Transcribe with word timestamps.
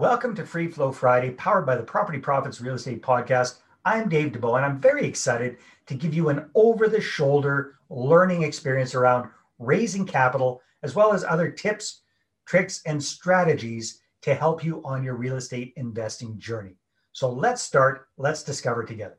Welcome 0.00 0.34
to 0.36 0.46
Free 0.46 0.66
Flow 0.66 0.92
Friday, 0.92 1.32
powered 1.32 1.66
by 1.66 1.76
the 1.76 1.82
Property 1.82 2.18
Profits 2.18 2.58
Real 2.58 2.76
Estate 2.76 3.02
Podcast. 3.02 3.58
I'm 3.84 4.08
Dave 4.08 4.32
Dubeau, 4.32 4.56
and 4.56 4.64
I'm 4.64 4.80
very 4.80 5.06
excited 5.06 5.58
to 5.84 5.94
give 5.94 6.14
you 6.14 6.30
an 6.30 6.48
over 6.54 6.88
the 6.88 7.02
shoulder 7.02 7.74
learning 7.90 8.42
experience 8.42 8.94
around 8.94 9.28
raising 9.58 10.06
capital, 10.06 10.62
as 10.82 10.94
well 10.94 11.12
as 11.12 11.22
other 11.22 11.50
tips, 11.50 12.00
tricks, 12.46 12.80
and 12.86 13.04
strategies 13.04 14.00
to 14.22 14.34
help 14.34 14.64
you 14.64 14.82
on 14.86 15.04
your 15.04 15.16
real 15.16 15.36
estate 15.36 15.74
investing 15.76 16.38
journey. 16.38 16.78
So 17.12 17.30
let's 17.30 17.60
start, 17.60 18.08
let's 18.16 18.42
discover 18.42 18.84
together. 18.84 19.18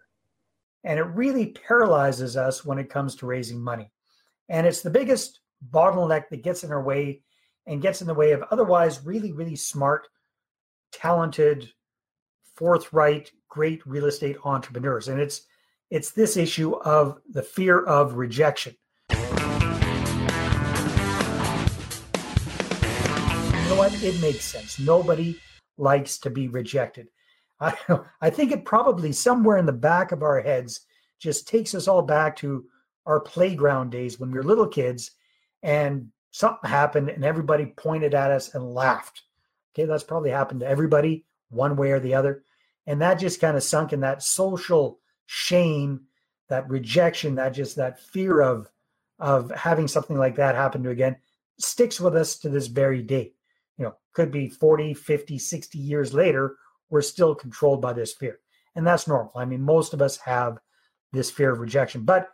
And 0.83 0.97
it 0.97 1.03
really 1.03 1.51
paralyzes 1.67 2.35
us 2.35 2.65
when 2.65 2.79
it 2.79 2.89
comes 2.89 3.15
to 3.17 3.27
raising 3.27 3.61
money. 3.61 3.91
And 4.49 4.65
it's 4.65 4.81
the 4.81 4.89
biggest 4.89 5.41
bottleneck 5.69 6.29
that 6.29 6.41
gets 6.41 6.63
in 6.63 6.71
our 6.71 6.81
way 6.81 7.21
and 7.67 7.83
gets 7.83 8.01
in 8.01 8.07
the 8.07 8.15
way 8.15 8.31
of 8.31 8.43
otherwise 8.49 9.05
really, 9.05 9.31
really 9.31 9.55
smart, 9.55 10.07
talented, 10.91 11.71
forthright, 12.55 13.31
great 13.49 13.85
real 13.85 14.05
estate 14.05 14.37
entrepreneurs. 14.45 15.07
And 15.07 15.19
it's 15.19 15.47
it's 15.89 16.11
this 16.11 16.37
issue 16.37 16.75
of 16.75 17.19
the 17.29 17.43
fear 17.43 17.83
of 17.83 18.15
rejection. 18.15 18.75
You 19.09 19.17
know 23.67 23.75
what? 23.77 24.01
It 24.01 24.21
makes 24.21 24.45
sense. 24.45 24.79
Nobody 24.79 25.37
likes 25.77 26.17
to 26.19 26.29
be 26.29 26.47
rejected. 26.47 27.09
I, 27.59 27.75
I 28.21 28.29
think 28.29 28.51
it 28.51 28.63
probably 28.63 29.11
somewhere 29.11 29.57
in 29.57 29.65
the 29.65 29.73
back 29.73 30.11
of 30.11 30.23
our 30.23 30.39
heads 30.39 30.81
just 31.19 31.47
takes 31.47 31.75
us 31.75 31.87
all 31.87 32.01
back 32.01 32.35
to 32.37 32.65
our 33.05 33.19
playground 33.19 33.91
days 33.91 34.19
when 34.19 34.31
we 34.31 34.37
were 34.37 34.43
little 34.43 34.67
kids 34.67 35.11
and 35.63 36.07
something 36.31 36.69
happened 36.69 37.09
and 37.09 37.25
everybody 37.25 37.65
pointed 37.77 38.13
at 38.13 38.31
us 38.31 38.55
and 38.55 38.73
laughed. 38.73 39.23
Okay, 39.73 39.85
that's 39.85 40.03
probably 40.03 40.31
happened 40.31 40.61
to 40.61 40.67
everybody 40.67 41.25
one 41.49 41.75
way 41.75 41.91
or 41.91 41.99
the 41.99 42.15
other. 42.15 42.43
And 42.87 43.01
that 43.01 43.19
just 43.19 43.39
kind 43.39 43.55
of 43.55 43.63
sunk 43.63 43.93
in 43.93 44.01
that 44.01 44.23
social 44.23 44.99
shame, 45.25 46.01
that 46.49 46.69
rejection, 46.69 47.35
that 47.35 47.53
just 47.53 47.75
that 47.77 47.99
fear 47.99 48.41
of 48.41 48.69
of 49.19 49.51
having 49.51 49.87
something 49.87 50.17
like 50.17 50.35
that 50.35 50.55
happen 50.55 50.81
to 50.83 50.89
again 50.89 51.15
sticks 51.59 51.99
with 51.99 52.15
us 52.15 52.37
to 52.39 52.49
this 52.49 52.67
very 52.67 53.03
day. 53.03 53.33
You 53.77 53.85
know, 53.85 53.95
could 54.13 54.31
be 54.31 54.49
40, 54.49 54.93
50, 54.93 55.37
60 55.37 55.77
years 55.77 56.13
later, 56.13 56.55
we're 56.89 57.01
still 57.01 57.35
controlled 57.35 57.81
by 57.81 57.93
this 57.93 58.13
fear. 58.13 58.39
And 58.75 58.85
that's 58.85 59.07
normal. 59.07 59.31
I 59.35 59.45
mean, 59.45 59.61
most 59.61 59.93
of 59.93 60.01
us 60.01 60.17
have 60.17 60.57
this 61.11 61.29
fear 61.29 61.51
of 61.51 61.59
rejection, 61.59 62.03
but 62.03 62.29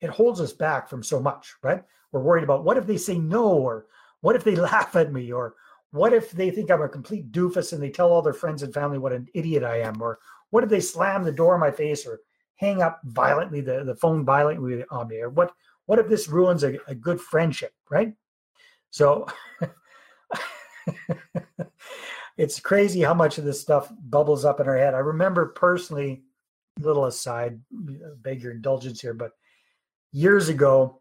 it 0.00 0.10
holds 0.10 0.40
us 0.40 0.52
back 0.52 0.88
from 0.88 1.02
so 1.02 1.20
much, 1.20 1.54
right? 1.62 1.82
We're 2.12 2.22
worried 2.22 2.44
about 2.44 2.64
what 2.64 2.76
if 2.76 2.86
they 2.86 2.96
say 2.96 3.18
no, 3.18 3.48
or 3.48 3.86
what 4.20 4.36
if 4.36 4.44
they 4.44 4.56
laugh 4.56 4.96
at 4.96 5.12
me, 5.12 5.32
or 5.32 5.54
what 5.90 6.12
if 6.12 6.30
they 6.30 6.50
think 6.50 6.70
I'm 6.70 6.82
a 6.82 6.88
complete 6.88 7.32
doofus 7.32 7.72
and 7.72 7.82
they 7.82 7.90
tell 7.90 8.12
all 8.12 8.22
their 8.22 8.32
friends 8.32 8.62
and 8.62 8.72
family 8.74 8.98
what 8.98 9.12
an 9.12 9.26
idiot 9.34 9.64
I 9.64 9.80
am, 9.80 10.00
or 10.00 10.18
what 10.50 10.64
if 10.64 10.70
they 10.70 10.80
slam 10.80 11.24
the 11.24 11.32
door 11.32 11.54
in 11.54 11.60
my 11.60 11.70
face 11.70 12.06
or 12.06 12.20
hang 12.56 12.82
up 12.82 13.00
violently 13.04 13.60
the, 13.60 13.84
the 13.84 13.94
phone 13.94 14.24
violently 14.24 14.84
on 14.90 15.08
me, 15.08 15.20
or 15.20 15.30
what 15.30 15.52
what 15.86 15.98
if 15.98 16.08
this 16.08 16.28
ruins 16.28 16.64
a, 16.64 16.78
a 16.86 16.94
good 16.94 17.20
friendship, 17.20 17.72
right? 17.90 18.12
So 18.90 19.26
it's 22.36 22.60
crazy 22.60 23.00
how 23.00 23.14
much 23.14 23.38
of 23.38 23.44
this 23.44 23.60
stuff 23.60 23.90
bubbles 24.00 24.44
up 24.44 24.60
in 24.60 24.68
our 24.68 24.76
head. 24.76 24.94
I 24.94 24.98
remember 24.98 25.46
personally, 25.46 26.22
little 26.78 27.06
aside, 27.06 27.60
beg 27.70 28.42
your 28.42 28.52
indulgence 28.52 29.00
here, 29.00 29.14
but 29.14 29.32
years 30.12 30.48
ago, 30.48 31.00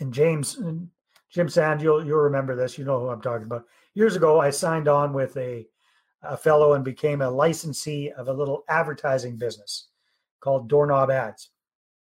and 0.00 0.14
James, 0.14 0.56
and 0.56 0.88
Jim 1.30 1.48
Sand, 1.48 1.82
you'll 1.82 2.04
you'll 2.04 2.20
remember 2.20 2.56
this. 2.56 2.78
You 2.78 2.84
know 2.84 2.98
who 3.00 3.08
I'm 3.08 3.20
talking 3.20 3.46
about. 3.46 3.66
Years 3.94 4.16
ago, 4.16 4.40
I 4.40 4.50
signed 4.50 4.88
on 4.88 5.12
with 5.12 5.36
a 5.36 5.66
a 6.22 6.36
fellow 6.36 6.74
and 6.74 6.84
became 6.84 7.22
a 7.22 7.30
licensee 7.30 8.10
of 8.10 8.28
a 8.28 8.32
little 8.32 8.64
advertising 8.68 9.36
business 9.36 9.88
called 10.40 10.68
Doorknob 10.68 11.10
Ads. 11.10 11.48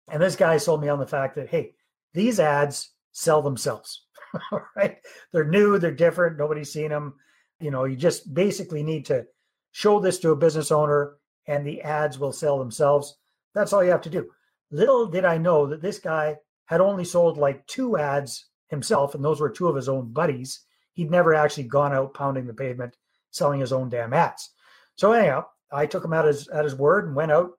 And 0.09 0.22
this 0.22 0.38
guy 0.38 0.57
sold 0.57 0.81
me 0.81 0.88
on 0.88 1.00
the 1.00 1.07
fact 1.07 1.35
that 1.35 1.50
hey, 1.50 1.73
these 2.13 2.40
ads 2.40 2.91
sell 3.12 3.41
themselves. 3.41 4.06
right? 4.75 4.97
They're 5.31 5.46
new, 5.46 5.78
they're 5.78 5.91
different. 5.91 6.38
Nobody's 6.38 6.72
seen 6.72 6.90
them. 6.90 7.16
You 7.59 7.72
know, 7.72 7.85
you 7.85 7.96
just 7.96 8.34
basically 8.34 8.84
need 8.84 9.06
to 9.06 9.25
show 9.72 10.00
this 10.00 10.19
to 10.19 10.31
a 10.31 10.35
business 10.35 10.72
owner, 10.72 11.16
and 11.47 11.66
the 11.66 11.81
ads 11.81 12.19
will 12.19 12.31
sell 12.31 12.59
themselves. 12.59 13.17
That's 13.53 13.73
all 13.73 13.84
you 13.84 13.91
have 13.91 14.02
to 14.02 14.09
do. 14.09 14.29
Little 14.72 15.07
did 15.07 15.25
I 15.25 15.38
know 15.38 15.66
that 15.67 15.81
this 15.81 16.00
guy 16.00 16.38
had 16.66 16.81
only 16.81 17.06
sold 17.06 17.38
like 17.38 17.66
two 17.67 17.97
ads 17.97 18.47
himself, 18.67 19.16
and 19.16 19.23
those 19.23 19.40
were 19.40 19.50
two 19.50 19.67
of 19.67 19.75
his 19.75 19.88
own 19.88 20.12
buddies. 20.12 20.62
He'd 20.95 21.11
never 21.11 21.33
actually 21.33 21.66
gone 21.66 21.94
out 21.94 22.13
pounding 22.13 22.47
the 22.47 22.53
pavement 22.53 22.97
selling 23.31 23.59
his 23.59 23.73
own 23.73 23.89
damn 23.89 24.13
ads. 24.13 24.51
So 24.95 25.11
anyhow, 25.11 25.45
I 25.72 25.85
took 25.85 26.03
him 26.03 26.13
at 26.13 26.25
his 26.25 26.47
at 26.47 26.63
his 26.63 26.75
word 26.75 27.06
and 27.06 27.16
went 27.16 27.31
out, 27.31 27.51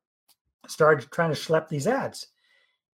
started 0.69 1.10
trying 1.10 1.32
to 1.32 1.41
schlep 1.41 1.69
these 1.69 1.86
ads, 1.86 2.26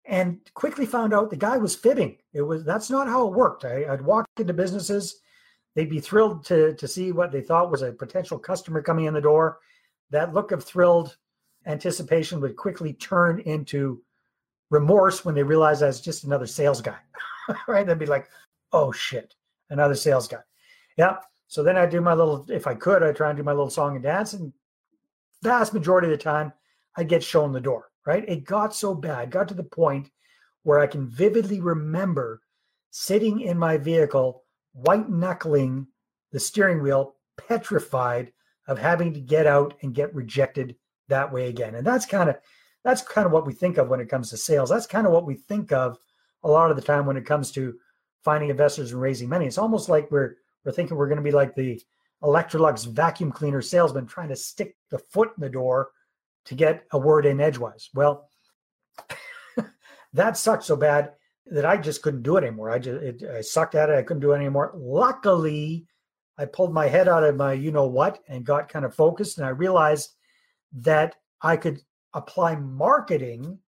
and 0.05 0.39
quickly 0.55 0.85
found 0.85 1.13
out 1.13 1.29
the 1.29 1.35
guy 1.35 1.57
was 1.57 1.75
fibbing. 1.75 2.17
It 2.33 2.41
was 2.41 2.65
that's 2.65 2.89
not 2.89 3.07
how 3.07 3.27
it 3.27 3.33
worked. 3.33 3.65
I, 3.65 3.85
I'd 3.85 4.01
walk 4.01 4.25
into 4.37 4.53
businesses, 4.53 5.21
they'd 5.75 5.89
be 5.89 5.99
thrilled 5.99 6.43
to 6.45 6.73
to 6.73 6.87
see 6.87 7.11
what 7.11 7.31
they 7.31 7.41
thought 7.41 7.71
was 7.71 7.83
a 7.83 7.91
potential 7.91 8.39
customer 8.39 8.81
coming 8.81 9.05
in 9.05 9.13
the 9.13 9.21
door. 9.21 9.59
That 10.09 10.33
look 10.33 10.51
of 10.51 10.63
thrilled 10.63 11.15
anticipation 11.65 12.41
would 12.41 12.55
quickly 12.55 12.93
turn 12.93 13.39
into 13.41 14.01
remorse 14.71 15.23
when 15.23 15.35
they 15.35 15.43
realized 15.43 15.83
I 15.83 15.87
was 15.87 16.01
just 16.01 16.23
another 16.23 16.47
sales 16.47 16.81
guy, 16.81 16.97
right? 17.67 17.85
They'd 17.85 17.99
be 17.99 18.05
like, 18.05 18.27
oh 18.73 18.91
shit, 18.91 19.35
another 19.71 19.95
sales 19.95 20.27
guy. 20.27 20.41
Yeah. 20.97 21.17
So 21.47 21.63
then 21.63 21.77
I 21.77 21.85
do 21.85 21.99
my 21.99 22.13
little, 22.13 22.45
if 22.49 22.67
I 22.67 22.75
could, 22.75 23.03
I 23.03 23.11
try 23.11 23.29
and 23.29 23.37
do 23.37 23.43
my 23.43 23.51
little 23.51 23.69
song 23.69 23.95
and 23.95 24.03
dance. 24.03 24.33
And 24.33 24.53
vast 25.41 25.73
majority 25.73 26.07
of 26.07 26.11
the 26.11 26.23
time, 26.23 26.53
I 26.95 27.03
get 27.03 27.23
shown 27.23 27.51
the 27.51 27.59
door, 27.59 27.89
right? 28.05 28.27
It 28.27 28.45
got 28.45 28.75
so 28.75 28.93
bad, 28.93 29.31
got 29.31 29.47
to 29.47 29.53
the 29.53 29.63
point 29.63 30.09
where 30.63 30.79
I 30.79 30.87
can 30.87 31.07
vividly 31.07 31.59
remember 31.59 32.41
sitting 32.91 33.41
in 33.41 33.57
my 33.57 33.77
vehicle, 33.77 34.43
white 34.73 35.09
knuckling 35.09 35.87
the 36.31 36.39
steering 36.39 36.81
wheel, 36.81 37.15
petrified 37.47 38.31
of 38.67 38.77
having 38.77 39.13
to 39.13 39.19
get 39.19 39.47
out 39.47 39.73
and 39.81 39.95
get 39.95 40.13
rejected 40.13 40.75
that 41.07 41.31
way 41.31 41.47
again. 41.47 41.75
And 41.75 41.85
that's 41.85 42.05
kind 42.05 42.29
of 42.29 42.37
that's 42.83 43.01
kind 43.01 43.25
of 43.25 43.31
what 43.31 43.45
we 43.45 43.53
think 43.53 43.77
of 43.77 43.89
when 43.89 43.99
it 43.99 44.09
comes 44.09 44.29
to 44.29 44.37
sales. 44.37 44.69
That's 44.69 44.87
kind 44.87 45.05
of 45.05 45.13
what 45.13 45.25
we 45.25 45.35
think 45.35 45.71
of 45.71 45.97
a 46.43 46.49
lot 46.49 46.71
of 46.71 46.77
the 46.77 46.81
time 46.81 47.05
when 47.05 47.17
it 47.17 47.25
comes 47.25 47.51
to 47.51 47.75
finding 48.23 48.49
investors 48.49 48.91
and 48.91 49.01
raising 49.01 49.29
money. 49.29 49.45
It's 49.45 49.57
almost 49.57 49.89
like 49.89 50.09
we're 50.11 50.35
we're 50.63 50.71
thinking 50.71 50.97
we're 50.97 51.07
going 51.07 51.17
to 51.17 51.23
be 51.23 51.31
like 51.31 51.55
the 51.55 51.81
Electrolux 52.23 52.85
vacuum 52.87 53.31
cleaner 53.31 53.61
salesman 53.61 54.05
trying 54.05 54.29
to 54.29 54.35
stick 54.35 54.75
the 54.91 54.99
foot 54.99 55.31
in 55.35 55.41
the 55.41 55.49
door 55.49 55.89
to 56.45 56.55
get 56.55 56.83
a 56.91 56.97
word 56.97 57.25
in 57.25 57.41
edgewise. 57.41 57.89
Well, 57.93 58.29
that 60.13 60.37
sucked 60.37 60.63
so 60.63 60.75
bad 60.75 61.13
that 61.47 61.65
I 61.65 61.77
just 61.77 62.01
couldn't 62.01 62.23
do 62.23 62.37
it 62.37 62.43
anymore. 62.43 62.69
I 62.69 62.79
just 62.79 63.01
it, 63.01 63.23
I 63.23 63.41
sucked 63.41 63.75
at 63.75 63.89
it. 63.89 63.97
I 63.97 64.03
couldn't 64.03 64.21
do 64.21 64.33
it 64.33 64.37
anymore. 64.37 64.71
Luckily, 64.75 65.85
I 66.37 66.45
pulled 66.45 66.73
my 66.73 66.87
head 66.87 67.07
out 67.07 67.23
of 67.23 67.35
my 67.35 67.53
you 67.53 67.71
know 67.71 67.87
what 67.87 68.19
and 68.27 68.45
got 68.45 68.69
kind 68.69 68.85
of 68.85 68.95
focused, 68.95 69.37
and 69.37 69.47
I 69.47 69.49
realized 69.49 70.15
that 70.73 71.15
I 71.41 71.57
could 71.57 71.81
apply 72.13 72.55
marketing 72.55 73.59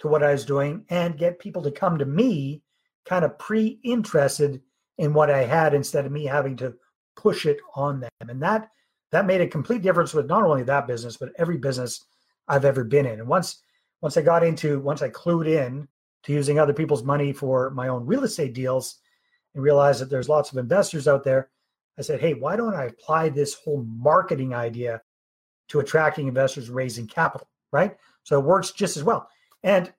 to 0.00 0.08
what 0.08 0.22
I 0.22 0.32
was 0.32 0.44
doing 0.44 0.84
and 0.90 1.18
get 1.18 1.38
people 1.38 1.62
to 1.62 1.70
come 1.70 1.98
to 1.98 2.04
me 2.04 2.62
kind 3.08 3.24
of 3.24 3.38
pre 3.38 3.78
interested 3.82 4.60
in 4.98 5.14
what 5.14 5.30
I 5.30 5.44
had 5.44 5.74
instead 5.74 6.06
of 6.06 6.12
me 6.12 6.24
having 6.24 6.56
to 6.58 6.74
push 7.16 7.46
it 7.46 7.58
on 7.74 8.00
them. 8.00 8.10
And 8.20 8.42
that 8.42 8.70
that 9.10 9.26
made 9.26 9.40
a 9.40 9.46
complete 9.46 9.82
difference 9.82 10.12
with 10.12 10.26
not 10.26 10.42
only 10.42 10.62
that 10.64 10.86
business, 10.86 11.16
but 11.16 11.30
every 11.38 11.56
business 11.56 12.04
I've 12.46 12.64
ever 12.64 12.84
been 12.84 13.06
in. 13.06 13.20
And 13.20 13.28
once 13.28 13.62
once 14.00 14.16
I 14.16 14.22
got 14.22 14.44
into 14.44 14.80
once 14.80 15.02
I 15.02 15.10
clued 15.10 15.46
in 15.46 15.88
to 16.24 16.32
using 16.32 16.58
other 16.58 16.74
people's 16.74 17.04
money 17.04 17.32
for 17.32 17.70
my 17.70 17.88
own 17.88 18.06
real 18.06 18.24
estate 18.24 18.54
deals 18.54 18.98
and 19.54 19.62
realized 19.62 20.00
that 20.00 20.10
there's 20.10 20.28
lots 20.28 20.50
of 20.50 20.58
investors 20.58 21.08
out 21.08 21.24
there, 21.24 21.48
I 21.98 22.02
said, 22.02 22.20
hey, 22.20 22.34
why 22.34 22.56
don't 22.56 22.74
I 22.74 22.84
apply 22.84 23.28
this 23.28 23.54
whole 23.54 23.84
marketing 23.88 24.54
idea 24.54 25.00
to 25.68 25.80
attracting 25.80 26.28
investors, 26.28 26.70
raising 26.70 27.06
capital? 27.06 27.48
right? 27.72 27.96
So 28.24 28.38
it 28.38 28.44
works 28.44 28.72
just 28.72 28.96
as 28.96 29.04
well. 29.04 29.28
And 29.62 29.92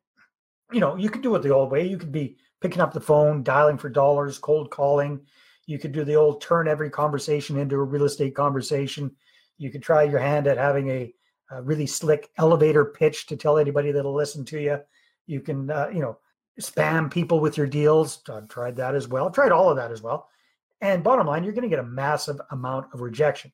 you 0.72 0.80
know, 0.80 0.96
you 0.96 1.10
could 1.10 1.24
do 1.24 1.36
it 1.36 1.42
the 1.42 1.54
old 1.54 1.72
way. 1.72 1.88
You 1.88 1.98
could 1.98 2.12
be 2.12 2.38
picking 2.62 2.82
up 2.82 2.94
the 2.94 3.00
phone, 3.00 3.44
dialing 3.44 3.78
for 3.78 3.90
dollars, 3.90 4.38
cold 4.38 4.70
calling. 4.70 5.22
You 5.66 5.80
could 5.80 5.92
do 5.92 6.04
the 6.04 6.16
old 6.16 6.42
turn 6.42 6.68
every 6.68 6.90
conversation 6.90 7.58
into 7.58 7.76
a 7.76 7.84
real 7.84 8.06
estate 8.06 8.36
conversation. 8.36 9.12
You 9.58 9.70
could 9.70 9.84
try 9.84 10.04
your 10.04 10.20
hand 10.20 10.48
at 10.48 10.58
having 10.58 10.90
a, 10.90 11.14
a 11.52 11.62
really 11.62 11.86
slick 11.86 12.30
elevator 12.38 12.86
pitch 12.86 13.28
to 13.28 13.38
tell 13.38 13.58
anybody 13.58 13.92
that'll 13.92 14.14
listen 14.16 14.46
to 14.46 14.60
you. 14.60 14.80
You 15.28 15.42
can, 15.42 15.70
uh, 15.70 15.90
you 15.94 16.00
know, 16.00 16.18
spam 16.60 17.12
people 17.12 17.40
with 17.40 17.58
your 17.58 17.68
deals. 17.68 18.22
I've 18.30 18.48
tried 18.48 18.76
that 18.78 18.96
as 18.96 19.08
well. 19.08 19.28
I've 19.28 19.34
tried 19.34 19.52
all 19.52 19.70
of 19.70 19.78
that 19.78 19.92
as 19.92 20.02
well. 20.02 20.28
And 20.82 21.04
bottom 21.04 21.28
line, 21.28 21.44
you're 21.44 21.54
going 21.54 21.64
to 21.64 21.70
get 21.70 21.80
a 21.80 21.84
massive 21.84 22.40
amount 22.52 22.88
of 22.94 23.02
rejection. 23.02 23.52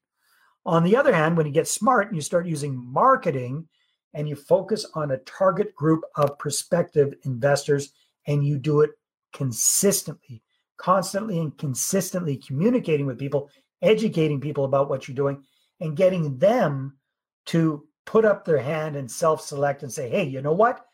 On 0.65 0.83
the 0.83 0.95
other 0.95 1.13
hand, 1.13 1.37
when 1.37 1.45
you 1.45 1.51
get 1.51 1.67
smart 1.67 2.07
and 2.07 2.15
you 2.15 2.21
start 2.21 2.47
using 2.47 2.75
marketing 2.75 3.67
and 4.13 4.27
you 4.27 4.35
focus 4.35 4.85
on 4.93 5.11
a 5.11 5.17
target 5.19 5.75
group 5.75 6.03
of 6.15 6.37
prospective 6.39 7.13
investors 7.23 7.93
and 8.27 8.45
you 8.45 8.57
do 8.57 8.81
it 8.81 8.91
consistently, 9.33 10.41
constantly 10.77 11.39
and 11.39 11.57
consistently 11.57 12.37
communicating 12.37 13.05
with 13.05 13.19
people 13.19 13.49
educating 13.81 14.41
people 14.41 14.65
about 14.65 14.89
what 14.89 15.07
you're 15.07 15.15
doing 15.15 15.43
and 15.79 15.97
getting 15.97 16.37
them 16.37 16.97
to 17.45 17.85
put 18.05 18.25
up 18.25 18.45
their 18.45 18.59
hand 18.59 18.95
and 18.95 19.09
self 19.09 19.41
select 19.41 19.83
and 19.83 19.91
say, 19.91 20.09
hey, 20.09 20.23
you 20.23 20.41
know 20.41 20.53
what? 20.53 20.85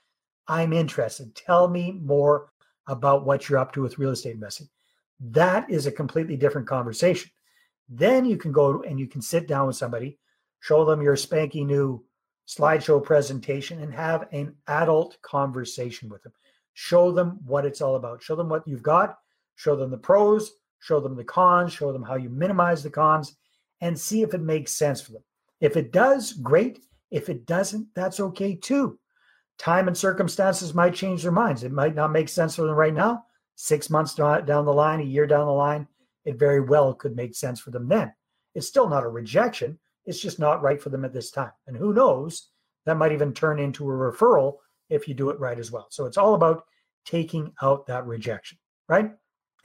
I'm 0.47 0.73
interested. 0.73 1.33
Tell 1.35 1.67
me 1.67 1.99
more 2.03 2.51
about 2.87 3.25
what 3.25 3.47
you're 3.47 3.59
up 3.59 3.71
to 3.73 3.81
with 3.81 3.97
real 3.97 4.09
estate 4.09 4.33
investing. 4.33 4.67
That 5.19 5.69
is 5.69 5.85
a 5.85 5.91
completely 5.91 6.35
different 6.35 6.67
conversation. 6.67 7.29
Then 7.87 8.25
you 8.25 8.37
can 8.37 8.51
go 8.51 8.81
and 8.81 8.99
you 8.99 9.07
can 9.07 9.21
sit 9.21 9.47
down 9.47 9.67
with 9.67 9.75
somebody, 9.75 10.17
show 10.59 10.83
them 10.83 11.01
your 11.01 11.15
spanky 11.15 11.65
new 11.65 12.03
slideshow 12.47 13.03
presentation, 13.03 13.81
and 13.81 13.93
have 13.93 14.27
an 14.31 14.55
adult 14.67 15.21
conversation 15.21 16.09
with 16.09 16.23
them. 16.23 16.33
Show 16.73 17.11
them 17.11 17.39
what 17.45 17.65
it's 17.65 17.81
all 17.81 17.95
about. 17.95 18.23
Show 18.23 18.35
them 18.35 18.49
what 18.49 18.67
you've 18.67 18.83
got. 18.83 19.17
Show 19.55 19.75
them 19.75 19.91
the 19.91 19.97
pros. 19.97 20.51
Show 20.79 20.99
them 20.99 21.15
the 21.15 21.23
cons. 21.23 21.73
Show 21.73 21.91
them 21.91 22.03
how 22.03 22.15
you 22.15 22.29
minimize 22.29 22.83
the 22.83 22.89
cons 22.89 23.35
and 23.81 23.99
see 23.99 24.21
if 24.21 24.33
it 24.33 24.41
makes 24.41 24.71
sense 24.71 25.01
for 25.01 25.11
them. 25.13 25.23
If 25.59 25.77
it 25.77 25.91
does, 25.91 26.33
great. 26.33 26.79
If 27.11 27.29
it 27.29 27.45
doesn't, 27.45 27.87
that's 27.93 28.19
okay 28.19 28.55
too. 28.55 28.97
Time 29.57 29.87
and 29.87 29.97
circumstances 29.97 30.73
might 30.73 30.95
change 30.95 31.21
their 31.21 31.31
minds. 31.31 31.63
It 31.63 31.71
might 31.71 31.93
not 31.93 32.11
make 32.11 32.29
sense 32.29 32.55
for 32.55 32.63
them 32.63 32.75
right 32.75 32.93
now. 32.93 33.25
Six 33.55 33.89
months 33.89 34.15
down 34.15 34.45
the 34.45 34.73
line, 34.73 35.01
a 35.01 35.03
year 35.03 35.27
down 35.27 35.45
the 35.45 35.51
line, 35.51 35.87
it 36.25 36.39
very 36.39 36.61
well 36.61 36.93
could 36.93 37.15
make 37.15 37.35
sense 37.35 37.59
for 37.59 37.69
them 37.69 37.87
then. 37.87 38.11
It's 38.55 38.67
still 38.67 38.89
not 38.89 39.03
a 39.03 39.09
rejection. 39.09 39.77
It's 40.05 40.19
just 40.19 40.39
not 40.39 40.63
right 40.63 40.81
for 40.81 40.89
them 40.89 41.05
at 41.05 41.13
this 41.13 41.29
time. 41.29 41.51
And 41.67 41.77
who 41.77 41.93
knows, 41.93 42.49
that 42.85 42.97
might 42.97 43.11
even 43.11 43.33
turn 43.33 43.59
into 43.59 43.87
a 43.87 43.93
referral 43.93 44.55
if 44.91 45.07
you 45.07 45.13
do 45.13 45.29
it 45.29 45.39
right 45.39 45.57
as 45.57 45.71
well. 45.71 45.87
So 45.89 46.05
it's 46.05 46.17
all 46.17 46.35
about 46.35 46.63
taking 47.05 47.53
out 47.61 47.87
that 47.87 48.05
rejection, 48.05 48.59
right? 48.87 49.11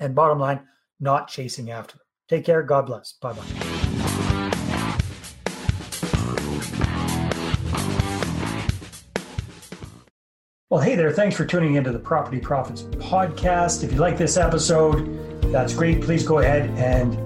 And 0.01 0.15
bottom 0.15 0.39
line, 0.39 0.63
not 1.01 1.29
chasing 1.29 1.71
after 1.71 1.99
them. 1.99 2.07
Take 2.29 2.45
care. 2.45 2.63
God 2.63 2.87
bless. 2.87 3.13
Bye 3.21 3.33
bye. 3.33 3.45
Well, 10.69 10.81
hey 10.81 10.97
there. 10.97 11.13
Thanks 11.13 11.37
for 11.37 11.45
tuning 11.45 11.77
into 11.77 11.93
the 11.93 11.99
Property 11.99 12.41
Profits 12.41 12.83
podcast. 12.83 13.85
If 13.85 13.93
you 13.93 13.99
like 13.99 14.19
this 14.19 14.37
episode, 14.37 15.43
that's 15.53 15.73
great. 15.73 16.03
Please 16.03 16.27
go 16.27 16.41
ahead 16.41 16.71
and 16.71 17.26